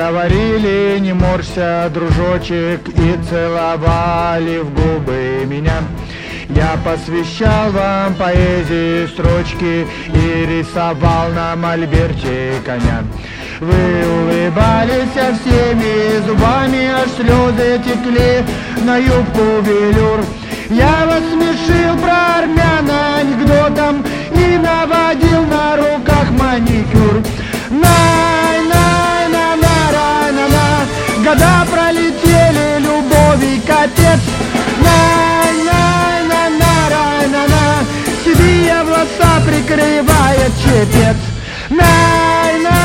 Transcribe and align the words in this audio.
говорили, 0.00 0.98
не 0.98 1.12
морся, 1.12 1.90
дружочек, 1.92 2.80
и 2.88 3.18
целовали 3.28 4.58
в 4.60 4.70
губы 4.72 5.44
меня. 5.46 5.78
Я 6.48 6.78
посвящал 6.82 7.70
вам 7.70 8.14
поэзии 8.14 9.06
строчки 9.08 9.86
и 10.22 10.46
рисовал 10.46 11.28
на 11.34 11.54
мольберте 11.54 12.54
коня. 12.64 13.04
Вы 13.60 13.82
улыбались 14.16 15.16
всеми 15.38 16.26
зубами, 16.26 16.82
аж 17.00 17.10
слезы 17.18 17.78
текли 17.84 18.32
на 18.82 18.96
юбку 18.96 19.44
велюр. 19.68 20.20
Я 20.70 21.04
вас 21.08 21.22
смешил 21.30 21.92
про 22.02 22.38
армян 22.38 22.90
анекдотом 23.18 24.04
и 24.34 24.56
наводил 24.56 25.42
на 25.44 25.76
руках 25.76 26.30
маникюр. 26.38 27.22
Най, 27.70 28.49
Года 31.24 31.66
пролетели, 31.70 32.78
любовь 32.78 33.64
капец. 33.66 34.20
Най, 34.82 35.52
на, 35.68 36.48
на, 36.60 36.74
ра, 36.92 37.28
на, 37.28 37.42
на. 37.46 37.84
Седые 38.24 38.82
волоса 38.84 39.42
прикрывает 39.46 40.52
чепец. 40.62 41.18
Най, 41.68 42.58
на, 42.66 42.80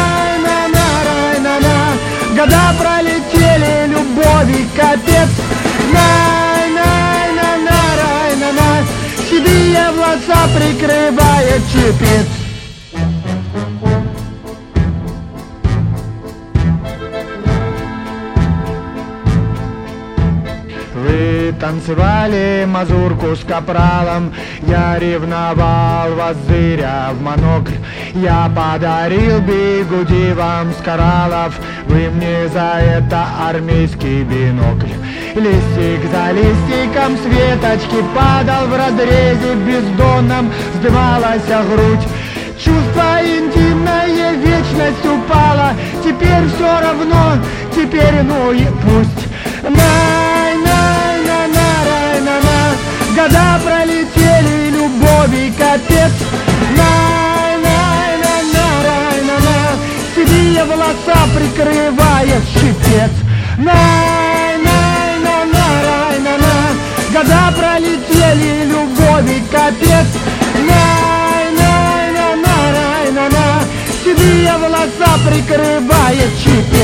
на, 0.45 0.87
ра, 1.05 1.39
на, 1.45 1.59
на. 1.65 1.77
Года 2.35 2.75
пролетели, 2.77 3.87
любовь 3.87 4.67
капец. 4.75 5.31
Най, 5.93 6.69
на, 6.71 7.49
на, 7.67 7.79
ра, 7.99 8.35
на, 8.41 8.51
на. 8.51 8.85
Седые 9.29 9.91
волоса 9.91 10.41
прикрывает 10.57 11.61
чепец. 11.71 12.34
Танцевали 21.65 22.63
мазурку 22.67 23.35
с 23.35 23.43
капралом. 23.43 24.31
Я 24.67 24.99
ревновал 24.99 26.13
вас, 26.13 26.37
зыря 26.47 27.09
в 27.11 27.21
монокль. 27.23 27.73
Я 28.13 28.51
подарил 28.55 29.39
бигуди 29.39 30.31
вам 30.33 30.71
с 30.73 30.83
кораллов. 30.83 31.59
Вы 31.87 32.09
мне 32.11 32.47
за 32.49 32.79
это 32.97 33.25
армейский 33.49 34.21
бинокль. 34.23 34.93
Листик 35.33 36.01
за 36.13 36.25
листиком 36.37 37.17
светочки 37.23 37.99
Падал 38.13 38.67
в 38.67 38.77
разрезе 38.77 39.55
бездонном. 39.65 40.51
Сдымалась 40.75 41.49
грудь. 41.71 42.07
Чувство 42.63 43.07
интимное, 43.23 44.33
вечность 44.33 45.05
упала. 45.05 45.71
Теперь 46.03 46.45
все 46.55 46.79
равно, 46.79 47.43
теперь 47.75 48.21
ну 48.21 48.51
и 48.51 48.65
пусть. 48.83 49.25
На 49.63 50.24
Года 53.15 53.59
пролетели, 53.63 54.71
любови 54.71 55.53
капец 55.57 56.13
Най, 56.77 57.57
най, 57.57 58.17
на, 58.23 58.35
на, 58.53 58.67
на, 59.27 59.39
на 59.39 59.77
Седые 60.13 60.63
волоса 60.63 61.19
прикрывает 61.35 62.43
щипец 62.49 63.11
Най, 63.57 64.57
най, 64.57 65.19
на, 65.19 65.45
на, 65.45 65.67
на, 66.19 66.37
на 66.37 66.75
Года 67.13 67.53
пролетели, 67.57 68.65
любови 68.65 69.43
капец 69.51 70.07
Най, 70.55 71.51
най, 71.59 72.11
на, 72.11 72.35
на, 72.35 73.11
на, 73.11 73.29
на 73.29 73.59
Седые 74.03 74.53
волоса 74.57 75.29
прикрывает 75.29 76.39
щипец 76.39 76.74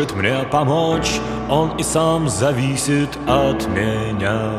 может 0.00 0.16
мне 0.16 0.44
помочь, 0.50 1.20
он 1.50 1.76
и 1.76 1.82
сам 1.82 2.26
зависит 2.26 3.10
от 3.26 3.68
меня. 3.68 4.52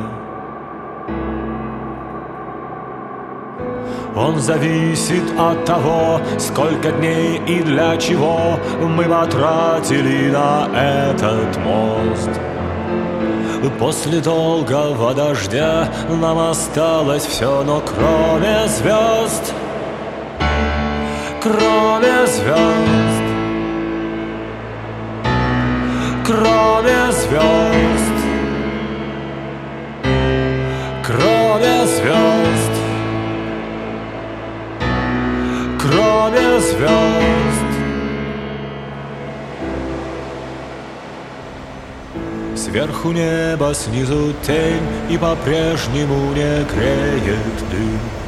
Он 4.15 4.39
зависит 4.39 5.23
от 5.39 5.65
того, 5.65 6.21
сколько 6.37 6.91
дней 6.91 7.41
и 7.47 7.63
для 7.63 7.97
чего 7.97 8.59
мы 8.81 9.05
потратили 9.05 10.29
на 10.29 10.67
этот 10.75 11.57
мост. 11.57 12.29
После 13.79 14.19
долгого 14.19 15.15
дождя 15.15 15.87
нам 16.09 16.37
осталось 16.37 17.25
все, 17.25 17.63
но 17.63 17.81
кроме 17.81 18.67
звезд, 18.67 19.55
кроме 21.41 22.27
звезд, 22.27 23.20
кроме 26.25 27.11
звезд, 27.11 28.17
кроме 31.03 31.85
звезд, 31.85 32.73
кроме 35.79 36.59
звезд. 36.59 37.71
Сверху 42.55 43.11
небо, 43.11 43.73
снизу 43.73 44.33
тень 44.43 44.87
И 45.09 45.17
по-прежнему 45.17 46.31
не 46.33 46.63
греет 46.65 47.69
дым 47.69 48.20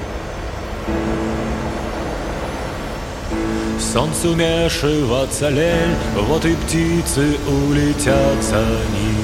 солнцу 3.94 4.32
умешиваться 4.32 5.50
лень, 5.50 5.96
вот 6.28 6.44
и 6.46 6.56
птицы 6.56 7.38
улетят 7.48 8.44
за 8.44 8.58
ним. 8.58 9.23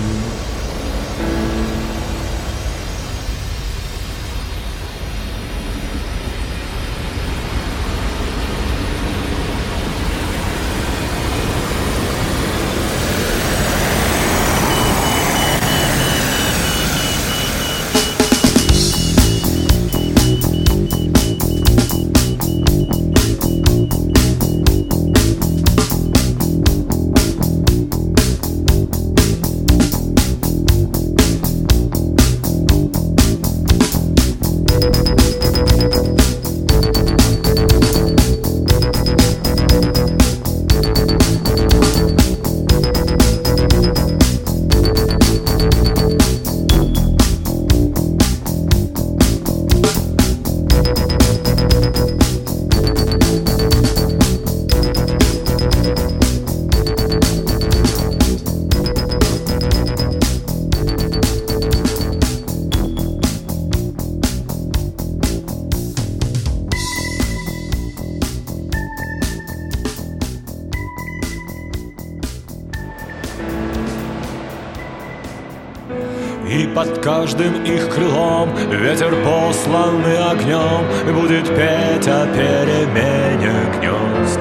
И 76.49 76.65
под 76.65 76.97
каждым 77.03 77.63
их 77.63 77.89
крылом 77.93 78.49
Ветер 78.71 79.15
посланный 79.23 80.17
огнем 80.17 80.83
Будет 81.13 81.47
петь 81.47 82.07
о 82.07 82.25
перемене 82.25 83.71
гнезд. 83.77 84.39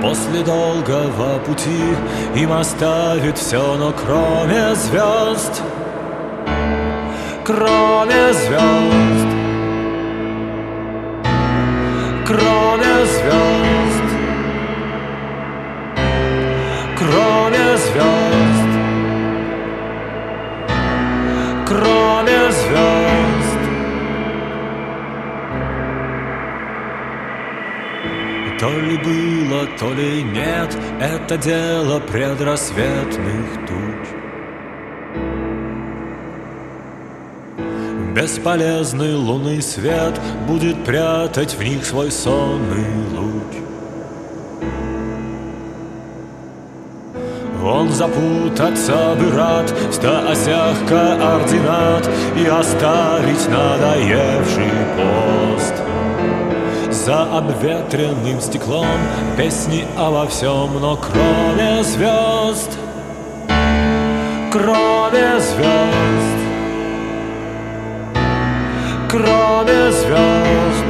После 0.00 0.42
долгого 0.42 1.38
пути 1.40 1.94
Им 2.34 2.52
оставит 2.52 3.36
все, 3.36 3.76
но 3.76 3.92
кроме 3.92 4.74
звезд 4.74 5.62
Кроме 7.44 8.32
звезд 8.32 9.28
Кроме 12.26 13.04
звезд 13.04 13.55
То 28.66 28.72
ли 28.72 28.96
было, 28.96 29.64
то 29.78 29.94
ли 29.94 30.24
нет, 30.24 30.76
это 31.00 31.36
дело 31.36 32.00
предрассветных 32.00 33.46
туч. 33.68 34.08
Бесполезный 38.12 39.14
лунный 39.14 39.62
свет 39.62 40.20
будет 40.48 40.84
прятать 40.84 41.54
в 41.54 41.62
них 41.62 41.86
свой 41.86 42.10
сонный 42.10 43.06
луч. 43.16 43.56
Он 47.64 47.92
запутаться 47.92 49.14
бы 49.14 49.30
рад 49.30 49.70
в 49.70 49.92
ста 49.92 50.28
осях 50.30 50.76
координат 50.88 52.08
И 52.36 52.46
оставить 52.46 53.48
надоевший 53.48 54.72
пост 54.96 55.75
За 57.06 57.22
обветренным 57.22 58.40
стеклом 58.40 58.98
песни 59.36 59.86
обо 59.96 60.26
всем 60.26 60.80
Но 60.80 60.96
кроме 60.96 61.84
звезд, 61.84 62.76
кроме 64.50 65.38
звезд 65.38 66.38
Кроме 69.08 69.92
звезд 69.92 70.85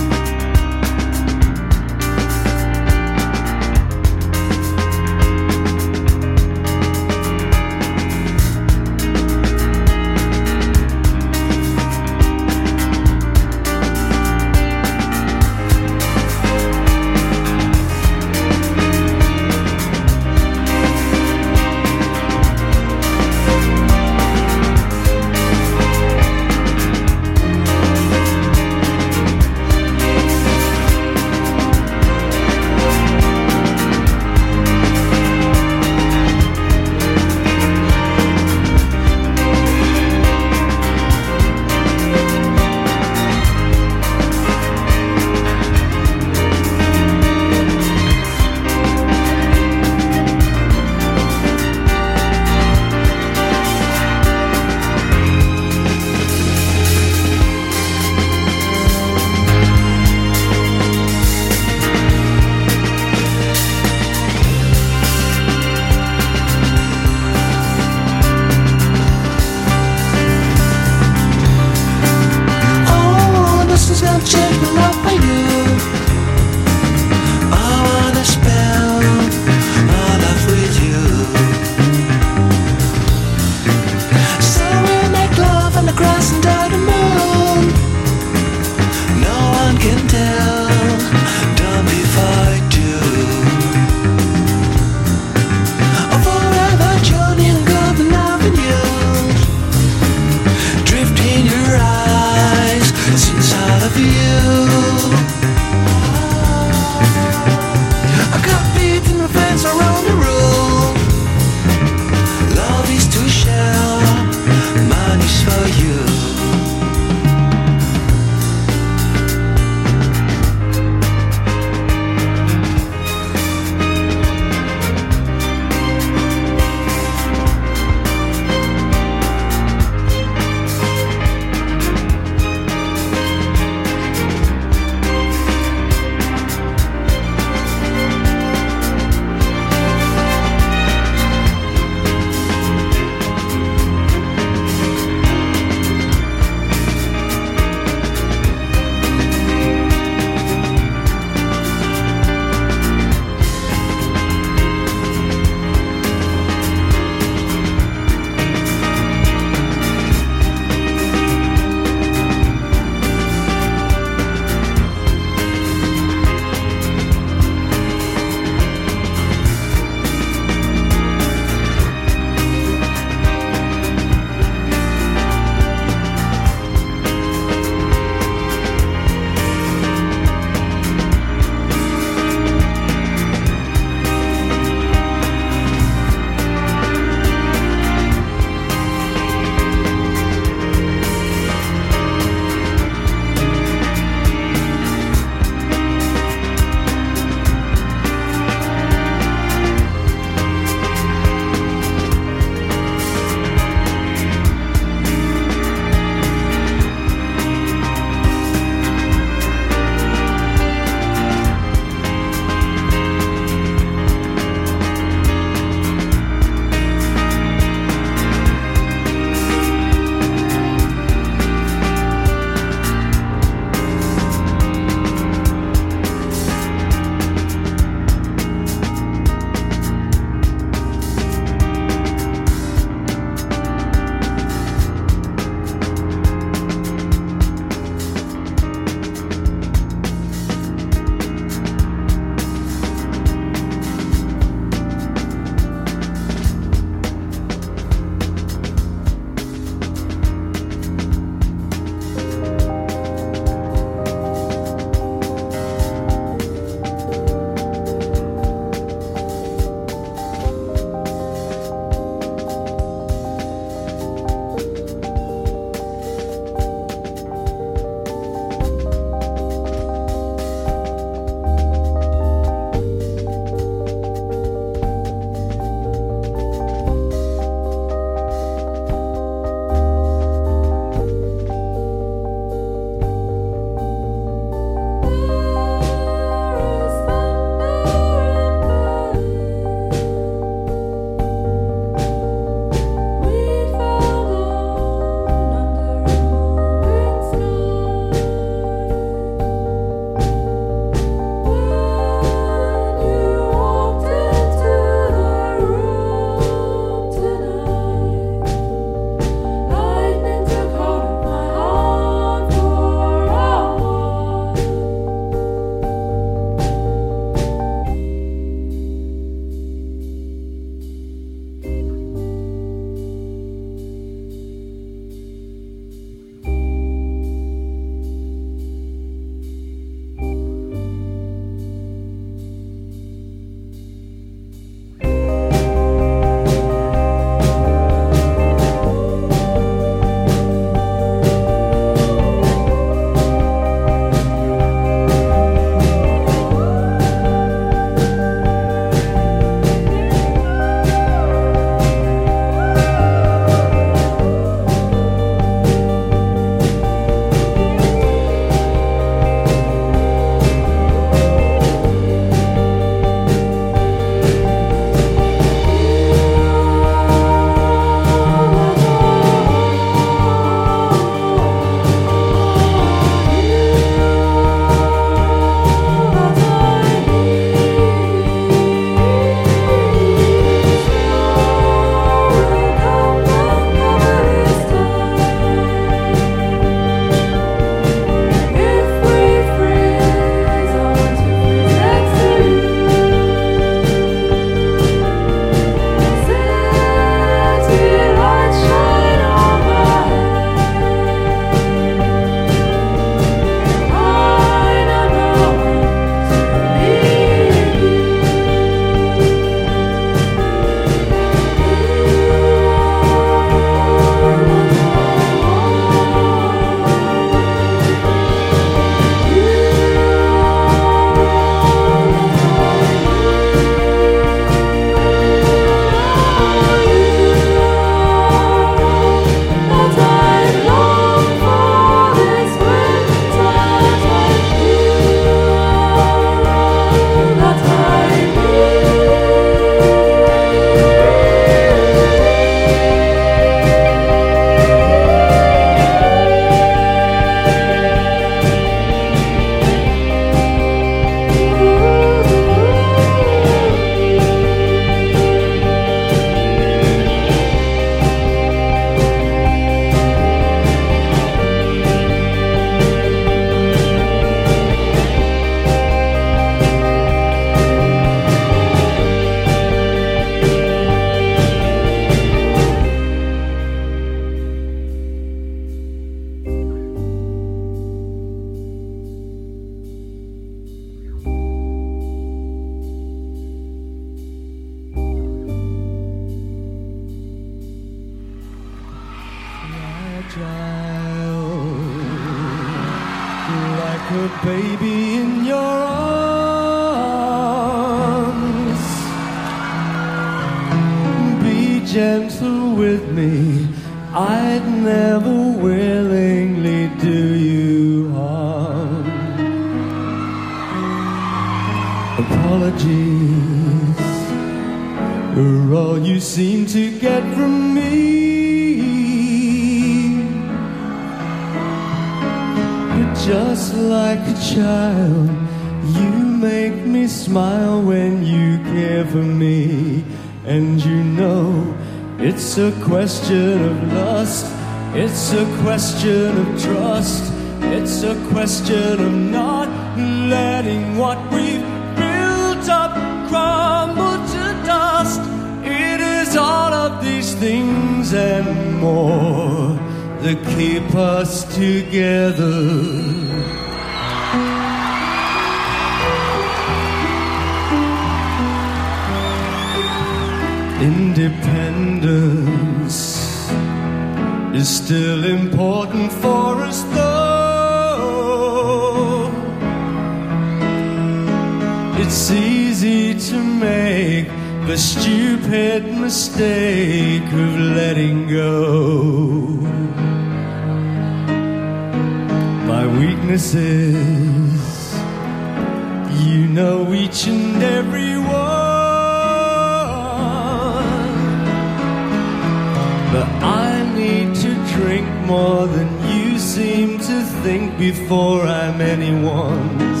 think 597.44 597.76
before 597.76 598.40
I'm 598.40 598.80
anyone's. 598.80 600.00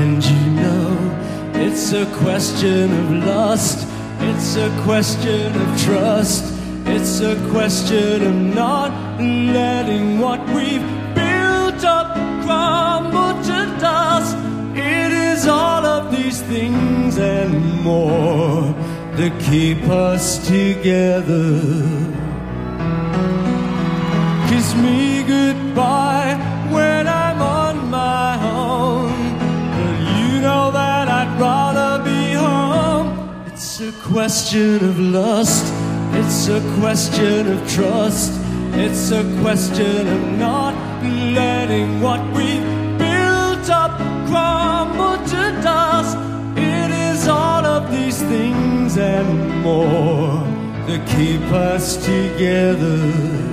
And 0.00 0.24
you 0.24 0.44
know, 0.62 0.88
it's 1.52 1.92
a 1.92 2.06
question 2.24 2.84
of 3.00 3.26
lust, 3.26 3.86
it's 4.20 4.56
a 4.56 4.70
question 4.84 5.54
of 5.54 5.68
trust, 5.82 6.44
it's 6.86 7.20
a 7.20 7.36
question 7.50 8.22
of 8.30 8.34
not 8.62 8.90
letting 9.20 10.18
what 10.18 10.40
we've 10.56 10.88
built 11.14 11.84
up 11.84 12.08
crumble 12.44 13.34
to 13.50 13.58
dust. 13.88 14.34
It 14.74 15.12
is 15.12 15.46
all 15.46 15.84
of 15.84 16.10
these 16.16 16.40
things 16.40 17.18
and 17.18 17.82
more 17.82 18.62
that 19.18 19.32
keep 19.50 19.82
us 19.90 20.24
together. 20.48 21.60
Kiss 24.48 24.74
me 24.74 25.22
goodbye 25.24 26.27
question 34.18 34.84
of 34.84 34.98
lust, 34.98 35.72
it's 36.14 36.48
a 36.48 36.60
question 36.80 37.46
of 37.52 37.70
trust, 37.70 38.32
it's 38.74 39.12
a 39.12 39.22
question 39.40 40.08
of 40.08 40.22
not 40.36 40.74
letting 41.34 42.00
what 42.00 42.20
we've 42.34 42.98
built 42.98 43.70
up 43.70 43.96
crumble 44.26 45.18
to 45.24 45.42
dust. 45.62 46.16
It 46.56 46.90
is 46.90 47.28
all 47.28 47.64
of 47.64 47.92
these 47.92 48.20
things 48.22 48.98
and 48.98 49.62
more 49.62 50.42
that 50.88 51.06
keep 51.14 51.52
us 51.52 51.96
together. 52.04 53.47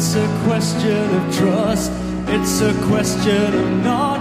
It's 0.00 0.14
a 0.14 0.28
question 0.44 1.10
of 1.16 1.34
trust. 1.34 1.90
It's 2.28 2.60
a 2.60 2.72
question 2.86 3.52
of 3.52 3.82
not 3.82 4.20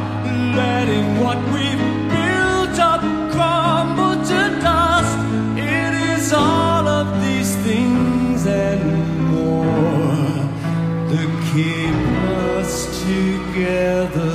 letting 0.55 1.19
what 1.19 1.37
we've 1.53 1.85
built 2.09 2.79
up 2.79 3.01
crumble 3.31 4.15
to 4.25 4.59
dust. 4.59 5.17
It 5.55 5.93
is 6.17 6.33
all 6.33 6.87
of 6.87 7.21
these 7.21 7.55
things 7.57 8.47
and 8.47 8.81
more 9.29 9.65
that 11.11 11.29
keep 11.53 11.93
us 12.57 13.03
together. 13.03 14.26